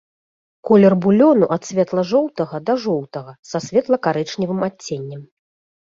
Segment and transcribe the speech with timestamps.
[0.67, 5.21] Колер булёну ад светла-жоўтага да жоўтага са светла-карычневым адценнем.